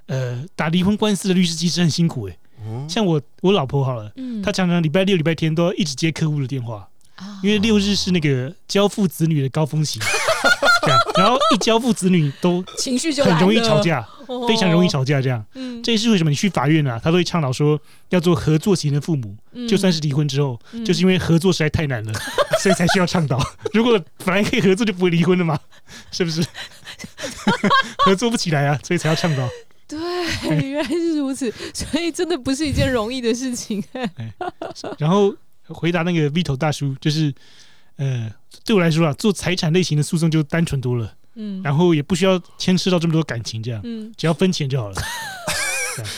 [0.07, 2.87] 呃，打离婚官司的律师其实很辛苦诶、嗯。
[2.89, 4.41] 像我我老婆好了，嗯。
[4.41, 7.39] 她常常礼拜六、礼拜天都要一直接客户的电话，啊。
[7.41, 9.99] 因为六日是那个交付子女的高峰期，
[10.81, 15.21] 这样，然后一交付子女都情绪就很容易吵，架，哦非常容易，吵架。
[15.21, 22.13] 这样，嗯，这也是为什么你去法院啊，他都会倡导说要做合作型的父母，嗯就算是离婚之后，嗯就是因为合作实在太难了，
[22.61, 23.39] 所以才需要倡导。
[23.73, 25.59] 如果本来可以合作，就不会离婚了嘛，
[26.11, 26.43] 是不是？
[28.05, 29.47] 合作不起来啊，所以才要倡导。
[29.87, 29.99] 对，
[30.69, 33.83] 原来是如此，所以真的不是一件容易的事情。
[34.97, 35.35] 然后
[35.67, 37.33] 回答那个 Vito 大叔，就是
[37.97, 38.32] 呃，
[38.65, 44.95] 对我来说啊，做财产类型的诉讼就单纯多了，嗯，然后也不需要牵涉到这么多感情，这样嗯，只要分钱就好了。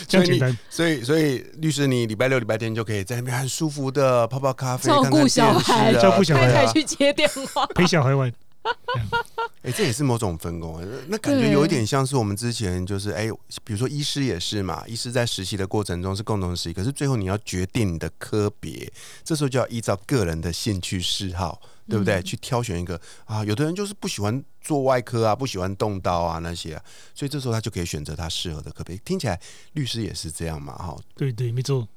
[0.08, 8.32] 这样简单，所以，所以律师，你礼拜六、礼拜天就可以在那边很舒服的泡泡咖啡，照顾小孩照顾小孩去接电话，陪小孩玩。
[9.64, 13.30] 哎、这也是某种分工，那感觉有一点像是我们之前就是哎、
[13.64, 18.92] 比如说医师也是嘛，医师在实习的过程中是共同实习，可是最后你要决定你的科别，
[19.24, 22.16] 这时候就要依照个人的兴趣嗜好，对不对？
[22.16, 28.96] 嗯去挑选一个啊，有的人就是不喜欢做外科啊，不喜欢动刀啊那些啊，所以这时候他就可以选择他适合的科别。
[28.98, 29.40] 听起来
[29.74, 30.98] 律师也是这样嘛，哈。
[31.16, 31.88] 对对，没错。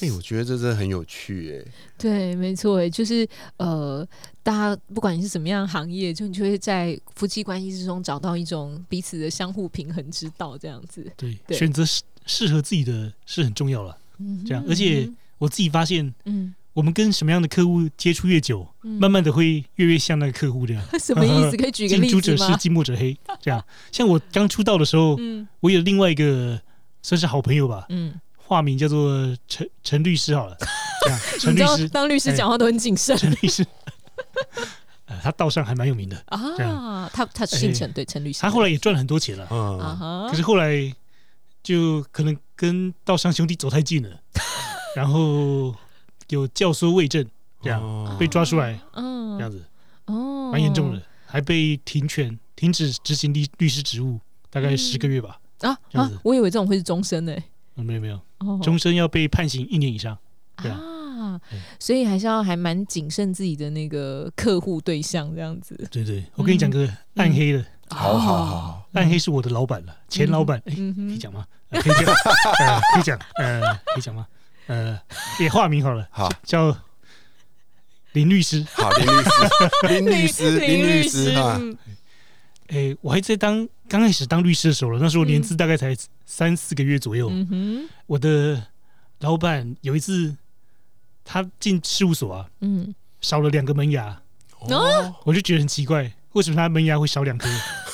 [0.00, 4.06] 哎、我觉得这真的很有趣哎、对，没错，哎就是呃，
[4.42, 11.10] 大家不管你是什么样的行业，就你就会在夫妻关系之中找到一种彼此的相互平衡之道，这样子。
[11.16, 13.96] 对，对选择适适合自己的是很重要了。
[14.18, 20.82] 嗯这样而且我自己发现，嗯我们跟什么样的客户接触越久，嗯慢慢的会越越像那个客户这样。
[21.00, 21.56] 什么意思？
[21.58, 22.20] 可以举个近例子吗？
[22.20, 23.18] 朱者赤，近墨者黑。
[23.42, 26.60] 这样， 像我刚出道的时候，嗯我有另外一个
[27.02, 30.56] 算是好朋友吧，嗯，化名叫做陈陈律师好了。
[31.02, 33.66] 这样，陈律师，当律师哎讲话都很谨慎陈律师，
[35.06, 36.24] 呃，他道上还蛮有名的。
[36.56, 37.10] 这啊。
[37.12, 38.40] 他他姓陈，对陈律师。
[38.40, 40.94] 他后来也赚了很多钱了，嗯，啊，可是后来
[41.60, 44.10] 就可能跟道上兄弟走太近了，
[44.94, 45.74] 然后
[46.28, 47.26] 有教唆伪证，
[47.62, 49.64] 这样哦被抓出来，嗯这样子
[50.06, 55.38] 哦，蛮严重的，还被停权、停止执行律律师职务，大概嗯十个月吧。
[55.60, 56.14] 啊这样子！
[56.14, 57.34] 啊我以为这种会是终身呢。
[57.76, 60.16] 嗯没有没有，哦终身要被判刑一年以上。
[60.62, 61.40] 对啊
[61.78, 65.76] 所以还是要还蛮谨慎自己的那个客户对象这样子。
[65.90, 71.44] 对对，我跟你讲个暗黑的，好好好好，暗黑是我的老板了，前老板，哎，嗯，可以讲吗？
[71.70, 72.06] 呃可以讲，
[72.58, 73.60] 呃，可以讲，呃，
[73.94, 74.26] 可以讲吗？
[74.68, 74.98] 呃，
[75.40, 76.74] 也化名好了，好叫
[78.12, 78.64] 林律师。
[78.72, 81.76] 好，林律师，林律 师，林律师哈，嗯
[82.68, 87.30] 哎，我还在当刚开始当律师的时候了，那时候年资大概才三四个月左右。
[87.30, 88.62] 嗯，我的
[89.20, 90.36] 老板有一次，
[91.24, 94.20] 他进事务所啊，嗯，少了两个门牙，
[94.60, 97.48] 哦，我就觉得很奇怪，为什么他门牙会少两颗？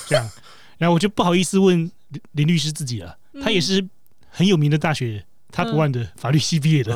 [0.07, 0.29] 这样，
[0.77, 3.87] 然后我就不好意思问林林律师自己了，他也是
[4.29, 5.25] 很有名的大学
[5.55, 6.93] Top 嗯 One 的法律系毕业的，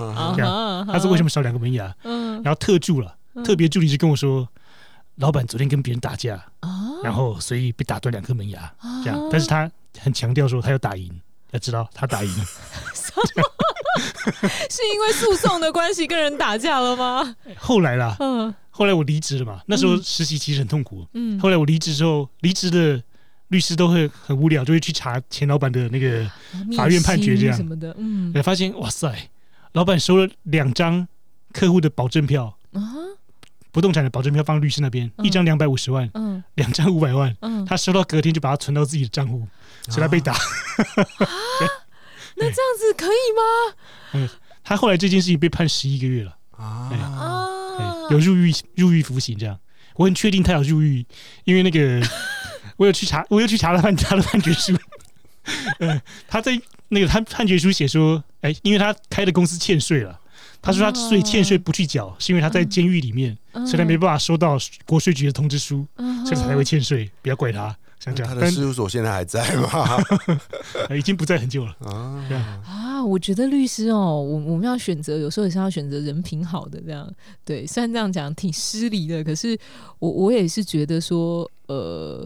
[0.85, 1.95] 他说为什么少两个门牙？
[2.03, 2.43] 嗯。
[2.43, 3.43] 然后特助了，嗯。
[3.43, 4.47] 特别助理就跟我说，
[5.15, 6.69] 老板昨天跟别人打架，啊
[7.01, 11.09] 然后所以被打断两颗门牙，啊这样，但是他很强调说他要打赢，
[11.51, 12.37] 要知道他打赢。
[12.37, 12.45] 了。
[14.69, 17.35] 是因为诉讼的关系跟人打架了吗？
[17.57, 18.53] 后来啦，嗯。
[18.69, 20.03] 后来我离职了嘛，那时候嗯。
[20.03, 21.05] 实习其实很痛苦。
[21.13, 23.01] 嗯，后来我离职之后，离职的
[23.49, 26.25] 律师都会很无聊，就会去查前老板的那个，
[26.75, 27.55] 法院判决这样。
[27.55, 28.33] 什么的，嗯。
[28.33, 29.29] 才发现哇塞，
[29.73, 31.07] 老板收了两张
[31.51, 32.81] 客户的保证票，啊？
[33.71, 35.25] 不动产的保证票放律师那边，嗯。
[35.25, 36.43] 一张两百五十万，嗯。
[36.55, 39.47] 两张五百万，嗯，他收到隔天就把它存到自己的账户，
[39.87, 40.35] 所以他被打。
[42.35, 43.75] 那这样子可以吗？
[44.13, 44.29] 嗯
[44.63, 47.47] 他后来这件事情被判十一个月了，啊，
[48.11, 49.57] 有入狱入狱服刑这样。
[49.95, 51.05] 我很确定他有入狱，
[51.43, 51.99] 因为那个
[52.79, 54.73] 我有去查，我又去查了判他的判决书。
[55.79, 60.17] 呃，他在那个他判决书写说，哎，因为他开的公司欠税了，
[60.61, 65.85] 他说他所以欠税不去缴，是因为他在监狱里面，所以他没办法收到国税局的通知书，
[66.25, 67.75] 所以才会欠税，不要怪他。
[67.99, 69.69] 想讲，他的事务所现在还在吗？
[70.95, 72.23] 已经不在很久了啊。
[72.65, 77.13] 啊，我觉得律师哦，我我们要选择，有时候也是要选择人品好的这样。
[77.43, 79.57] 对，虽然这样讲挺失礼的，可是
[79.99, 82.25] 我我也是觉得说，呃，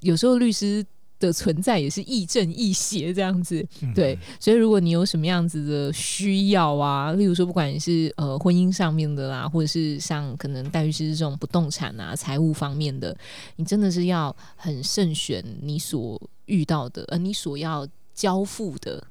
[0.00, 0.84] 有时候律师。
[1.20, 3.62] 的存在也是亦正亦邪这样子，
[3.94, 13.14] 对，所以如果你有什么样子的需要啊，例如说不管你是呃婚姻上面的啦，或者是像可能戴律师这种不动产啊、财务方面的，
[13.56, 19.06] 你真的是要很慎选你所遇到的，呃，你所要交付的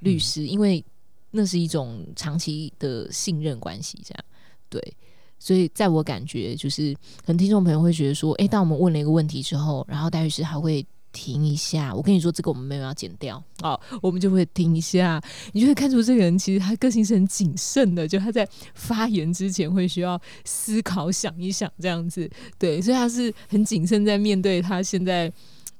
[0.00, 0.84] 律师，因为
[1.30, 4.24] 那是一种长期的信任关系，这样
[4.68, 4.96] 对。
[5.42, 10.86] 所以在我感觉，就是可能听众朋友会觉得说，哎，当我们问了一个问题之后，然后戴律师还会。
[11.14, 22.26] 停一下，我跟你说，这个我们没有要剪掉哦，我们就会停一下，你就会看出这个人其实他个性是很谨慎的，就他在发言之前会需要思考想一想这样子，
[22.58, 25.30] 对，所以他是很谨慎在面对他现在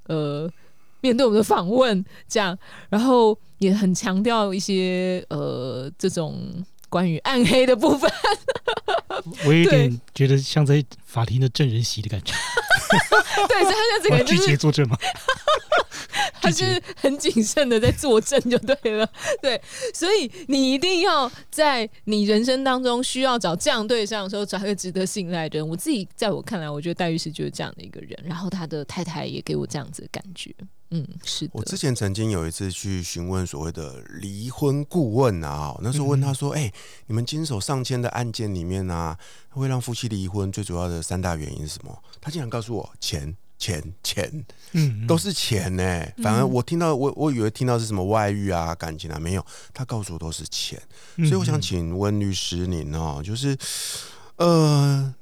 [0.09, 0.47] 呃
[1.01, 2.55] 面对我们的访问这样，
[2.91, 6.63] 然后也很强调一些呃这种。
[6.93, 8.13] 关于暗黑的部分，
[9.47, 12.35] 我 有点觉得像在法庭的证人席的感觉。
[13.49, 14.99] 对，所以他就 这个拒绝作证吗？
[16.43, 19.09] 他是很谨慎的在作证就对了。
[19.41, 19.59] 对，
[19.95, 25.67] 所以你一定要在你人生当中需要找这样对象的时候，找一个值得信赖的人。
[25.67, 28.11] 我自己在我看来，我觉得戴律师就是这样的一个人。
[28.25, 30.55] 然后他的太太也给我这样子的感觉。
[30.95, 31.49] 嗯，是。
[31.53, 36.71] 我之前曾经有一次去询问所谓的离婚顾问啊，那时候问他说：“哎，
[37.07, 50.79] 你们经手上千的案件里面啊，会让夫妻离婚最主要的三大原因是什么？”他竟然告诉我：“钱，钱，钱，嗯，都是钱呢。”反而我听到，我我以为听到是什么外遇啊、感情啊，没有，他告诉我都是钱。
[51.17, 53.57] 所以我想请问律师您哦，就是
[54.37, 55.15] 呃。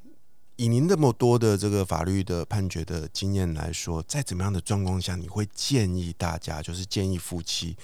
[0.61, 7.75] 以您那么多的这个法律的判决的经验来说，在怎么样的状况下，你会建议大家，就是建议夫妻，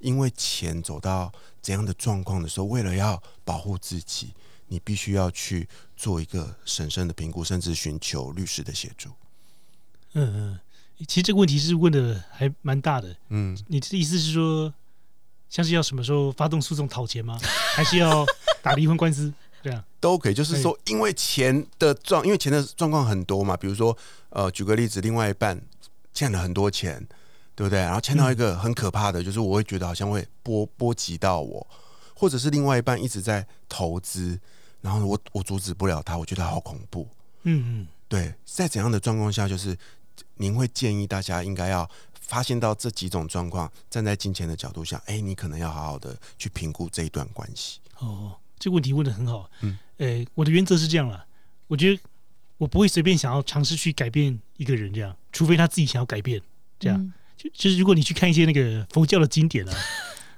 [0.00, 4.34] 因为钱走到怎样的状况的时候，为了要保护自己，
[4.66, 9.10] 你必须要去做一个审慎的评估，甚至寻求律师的协助。
[10.14, 10.60] 嗯嗯，
[11.06, 13.16] 其实这个问题是问的还蛮大的。
[13.28, 14.74] 嗯，你的意思是说，
[15.48, 17.38] 像是要什么时候发动诉讼讨钱吗？
[17.76, 18.26] 还是要
[18.60, 19.32] 打离婚官司？
[19.64, 20.34] 对啊，都可以。
[20.34, 23.56] 就是说，因为钱的状，因为钱的状况很多嘛。
[23.56, 23.96] 比如说，
[24.28, 25.58] 呃，举个例子，另外一半
[26.12, 27.08] 欠了很多钱，
[27.54, 27.78] 对不对？
[27.78, 31.66] 然后欠到一个很可怕的，就是我会觉得好像会波波及到我，
[32.14, 34.38] 或者是另外一半一直在投资，
[34.82, 37.08] 然后我我阻止不了他，我觉得好恐怖。
[37.44, 39.74] 嗯嗯，对，在怎样的状况下，就是
[40.36, 41.88] 您会建议大家应该要
[42.20, 47.80] 发现到这几种状况，站在金钱的角度下，哎，你可能要好好的去评估这一段关系。
[48.00, 48.36] 哦。
[48.58, 51.24] 这个问题问的很好，嗯，呃，我的原则是这样了，
[51.66, 52.00] 我觉得
[52.58, 56.40] 我不会随便想要尝试去改变一个人，这样，除非他自己想要改变，
[56.78, 59.74] 这样，就就是如果你去看一些那个佛教的经典啊，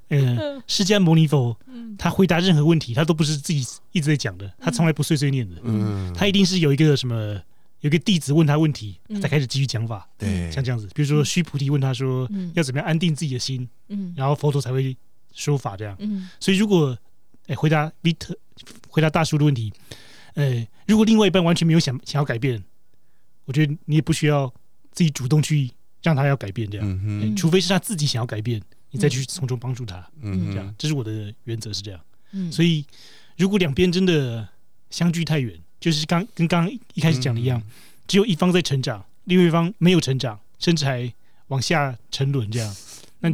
[0.09, 1.57] 嗯， 释迦牟尼佛，
[1.99, 7.41] 他回答任何问题，他都不是自己一直在讲的，他从来不碎碎念的，嗯，他一定是有一个什么，
[7.81, 14.97] 有个弟子问他问题，他才开始继续讲法，对，像这样子，比如说须菩提问他说，要怎么样安定自己的心，嗯，然后佛陀才会
[15.35, 16.97] 说法这样，嗯，所以如果
[17.47, 18.35] 哎，回答 Vit，
[18.89, 19.73] 回答大叔的问题。
[20.35, 22.63] 呃，如果另外一半完全没有想想要改变，
[23.45, 24.53] 我觉得你也不需要
[24.93, 25.71] 自己主动去
[26.03, 30.07] 让他要改变这样，除非是他自己想要改变，你再去从中帮助他。
[30.21, 32.01] 嗯，这样，这是我的原则是这样。
[32.33, 32.85] 嗯，所以
[33.37, 34.47] 如果两边真的
[34.91, 37.63] 相距太远，就是刚跟刚刚一开始讲的一样，
[38.07, 41.13] 只有一方在成长，另外一方没有成长，甚至还
[41.49, 42.77] 往下沉沦这样，
[43.21, 43.31] 那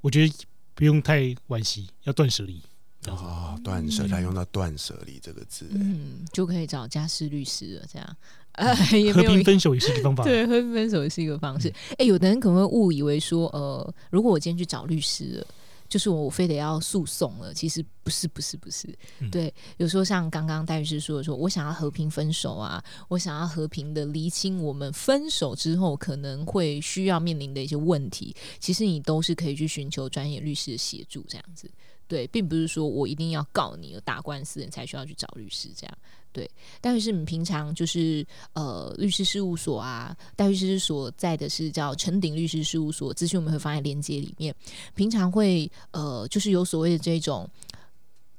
[0.00, 0.34] 我觉得
[0.74, 2.62] 不用太惋惜，要断舍离。
[3.10, 7.86] 哦，断舍，他用到“断舍离”这个字，嗯，就可以找家事律师了。
[7.92, 8.16] 这样，
[9.14, 10.24] 和平分手也是一个方法。
[10.24, 11.72] 对，和平分手也是一个方式。
[11.98, 15.46] 哎，有的人可能会误以为说，呃，如果我今天去找律师了，
[15.88, 17.54] 就是我非得要诉讼了。
[17.54, 18.88] 其实不是，不是，不是。
[19.30, 31.70] 对，有时候像刚刚戴律师说的，说我想要和平分手啊，我想要和平的厘清我们分手之后可能会需要面临的一些问题，其实你都是可以去寻求专业律师的协助，这样子。
[32.08, 35.98] 对，并不是说我一定要告你打官司，你才需要去找律师这样。
[36.32, 36.50] 对，
[36.80, 44.54] 但是你平常就是呃律师事务所啊，戴律师所在的是叫陈鼎律师事务所，资讯我们会放在链接里面。
[44.94, 47.48] 平常会呃就是有所谓的这种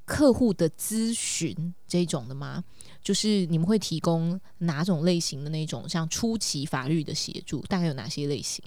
[0.04, 2.64] 客户的咨询这种的吗？
[3.02, 7.60] 就是你们会提供哪种类型的那种像初期法律的协助？
[7.62, 8.64] 大概有哪些类型？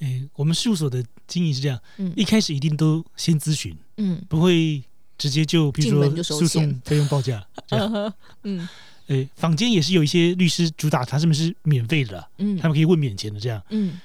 [0.00, 4.82] 诶，我们事务所的经营是这样，嗯一开始一定都先咨询，嗯不会
[5.16, 7.86] 直接就比如说诉讼费用报价 这样。
[7.86, 8.12] 嗯哼
[8.44, 8.68] 嗯
[9.08, 13.98] 诶，坊间也是有一些律师主打他们是免费的啦，嗯他们可以问免钱的这样，嗯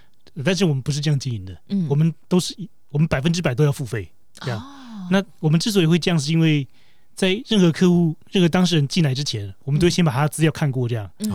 [0.44, 4.10] 但是我们不是这样经营的，嗯，我们都是一我们百分之百都要付费。
[4.40, 6.68] 这样哦那我们之所以会这样，是因为
[7.14, 11.10] 在任何客户、任何当事人进来之前，我们都会先把他的资料看过，这样。
[11.20, 11.30] 然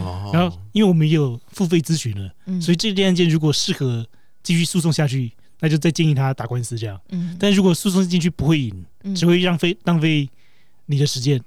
[0.51, 4.05] 后，因为我们也有付费咨询了，嗯所以这件案件如果适合
[4.43, 5.31] 继续诉讼下去，
[5.61, 7.01] 那就再建议他打官司这样。
[7.11, 7.37] 嗯。
[7.39, 9.15] 但如果诉讼进去不会赢，嗯。
[9.15, 10.29] 只会浪费浪费
[10.87, 11.41] 你的时间、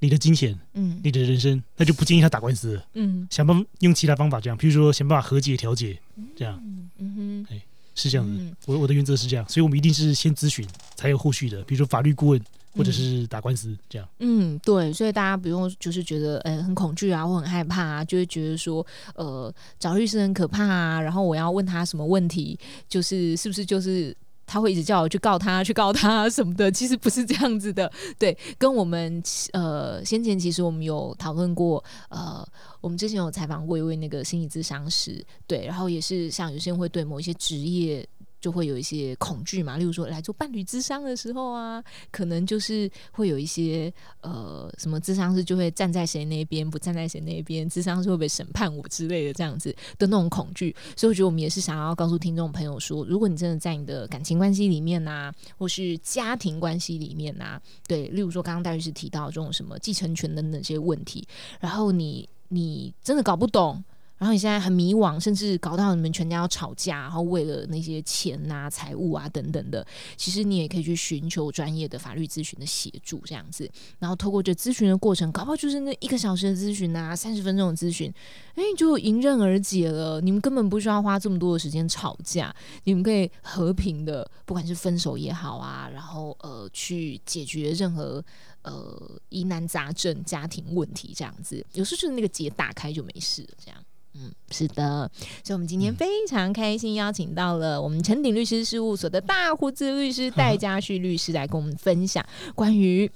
[0.00, 1.00] 你的金钱、嗯。
[1.02, 2.80] 你的人生，那就不建议他打官司。
[2.94, 3.26] 嗯。
[3.30, 5.98] 想办法用其他方法，这样，譬如说想办法和解、调解，
[6.36, 6.60] 这样。
[6.62, 7.60] 嗯嗯哎
[7.94, 8.32] 是这样的。
[8.34, 8.54] 嗯。
[8.66, 12.40] 我我的原则是这样，所以我们一定是先咨询，才有后续的，比如说法律顾问
[12.76, 14.08] 或者是打官司这样。
[14.18, 22.58] 嗯，对，所以大家不用就是觉得呃很恐惧啊，或很害怕啊，就会觉得说呃找律师很可怕啊，然后我要问他什么问题，
[22.88, 24.16] 就是是不是就是。
[24.48, 27.90] 他会一直叫我去告他，去告他什么的，其实不是这样子的。
[28.16, 29.20] 对， 跟我们
[29.52, 32.46] 呃先前其实我们有讨论过，呃，
[32.80, 38.08] 我们之前有采访过一位那个心理咨商师，对，然后也是像有些人会对某一些职业
[38.46, 41.82] 就会有一些恐惧嘛，例如说来做伴侣咨商的时候啊，
[42.12, 50.72] 可能就是会有一些呃什么智商师就会站在谁那边，不站在谁那边，智商师会不会审判我之类的这样子的那种恐惧。
[50.96, 61.26] 所以我觉得我们也是想要告诉听众朋友说，如果你真的在你的感情关系里面呐、或是家庭关系里面呐、对，例如说刚刚戴律师提到这种什么继承权的那些问题，
[61.58, 63.82] 然后你你真的搞不懂。
[64.18, 69.86] 然后你现在很迷惘，甚至搞到你们全家要吵架，然后为了那些钱呐、财务啊等等的，
[70.16, 73.70] 其实你也可以去寻求专业的法律咨询的协助，这样子。
[73.98, 78.10] 然后透过这咨询的过程，搞不好就是那一个小时的咨询啊，三十分钟的咨询，
[78.54, 80.20] 哎，就迎刃而解了。
[80.20, 82.54] 你们根本不需要花这么多的时间吵架，
[82.84, 88.24] 你们可以和平的，不管是分手也好啊，然后呃去解决任何
[88.62, 91.62] 呃疑难杂症、家庭问题这样子。
[91.74, 93.78] 有时候就是那个结打开就没事了，这样。
[94.18, 95.10] 嗯，是的，
[95.44, 103.10] 所以我们今天非常开心，邀请到了我们陈鼎律师事务所的大胡子律师戴家旭律师来跟我们分享关于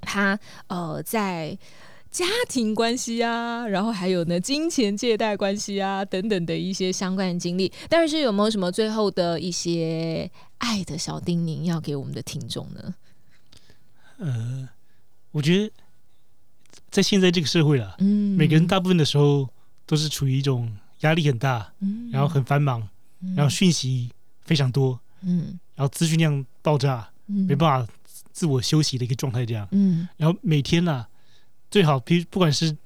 [0.00, 1.58] 他呃在
[2.10, 7.72] 家庭关系啊，然后还有呢金钱借贷关系啊等等的一些相关的经历。
[7.88, 12.94] 戴律师有没有什么最后的一些爱的小叮咛要给我们的听众呢？
[14.18, 14.68] 呃，
[15.32, 15.72] 我觉得
[16.90, 19.48] 在现在这个社会啦，嗯，每个人大部分的时候
[19.88, 20.70] 都是处于一种
[21.00, 22.86] 压力很大，嗯，然后很繁忙，
[23.22, 24.10] 嗯，然后讯息
[24.42, 25.58] 非常多，嗯。
[25.74, 27.46] 然后资讯量爆炸，嗯。
[27.46, 27.92] 没办法
[28.32, 29.66] 自我休息的一个状态这样。
[29.70, 30.06] 嗯。
[30.18, 31.06] 然后每天呢、
[31.70, 32.76] 最好，比不管是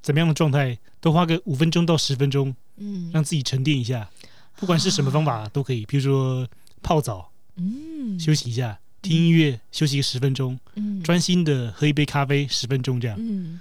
[0.00, 3.10] 怎么样的状态，都花个五分钟到十分钟，嗯。
[3.12, 4.08] 让自己沉淀一下。
[4.56, 6.48] 不管是什么方法都可以，比如说
[6.82, 8.18] 泡澡嗯。
[8.18, 11.02] 休息一下，听音乐休息个十分钟，嗯。
[11.02, 13.18] 专心的喝一杯咖啡十分钟这样。
[13.20, 13.60] 嗯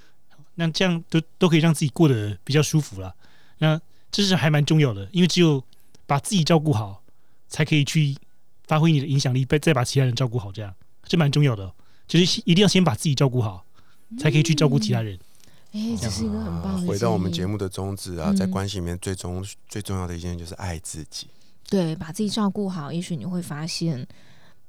[0.58, 3.16] 那这样都都可以让自己过得比较舒服了。
[3.60, 3.80] 那
[4.12, 5.64] 这是还蛮重要的，因为只有
[6.06, 7.02] 把自己照顾好，
[7.48, 8.16] 才可以去
[8.66, 11.74] 发挥你的影响力，再再把其他人照顾好，这样这蛮重要的哦。
[12.08, 13.66] 就是一定要先把自己照顾好，
[14.20, 15.18] 才可以去照顾其他人。
[15.74, 16.82] 哎，这是一个很棒的。
[16.82, 21.28] 啊回到我们节，目的宗旨啊，嗯在关系里面最重最重要的一件就是爱自己。
[21.70, 24.00] 对，把自己照顾好，也许你会发现，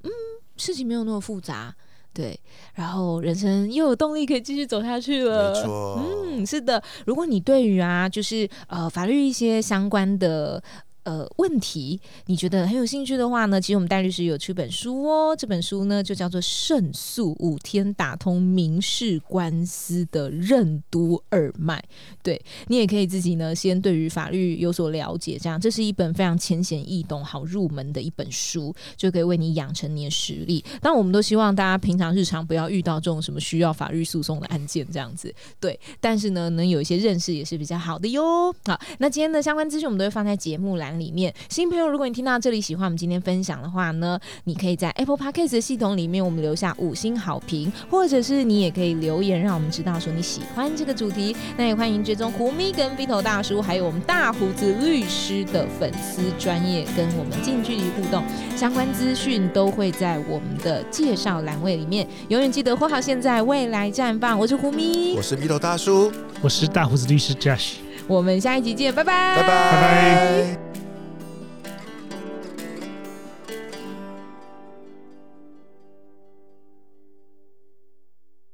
[0.02, 0.10] 嗯，
[0.56, 1.74] 事情没有那么复杂，
[2.18, 2.36] 对，
[2.74, 5.52] 然后人生又有动力可以继续走下去了。
[5.52, 6.82] 没错，嗯，是的。
[7.06, 10.60] 如果你对于啊，就是呃法律一些相关的。
[11.04, 21.78] 呃，问题你觉得很有兴趣的话呢，其实我们戴律师有出本书哦，这本书呢就叫做《胜诉五天打通民事官司的任督二脉》。
[22.22, 30.62] 对你也可以自己呢先对于法律有所了解，这样这是一本非常浅显易懂、好入门的一本书，就可以为你养成你的实力。
[30.82, 35.34] 当然，我们都希望大家平常日常不要遇到这种什么需要法律诉讼的案件这样子。
[35.58, 38.54] 对，但是呢，能有一些认识也是比较好的哟。
[38.66, 41.32] 好，那今天的相关资讯我们都会放在节目栏里面。
[41.48, 51.36] 新朋友，如果你听到这里喜欢我们今天分享的话呢，你可以在 Apple Podcast 的系统里面我们留下五星好评，或者是你也可以留言让我们知道说你喜欢这个主题。
[51.56, 58.24] 那也欢迎追踪胡咪跟 B 头大叔，还有我们大胡子律师的粉丝专业跟我们近距离互动。
[58.56, 62.06] 相关资讯都会在我们的介绍栏位里面。
[62.28, 64.38] 永远记得活好现在，未来绽放。
[64.38, 67.74] 我是胡咪我，是 V 头大叔，我是大胡子律师 Josh。
[68.06, 70.87] 我们下一集见，拜拜，拜拜拜拜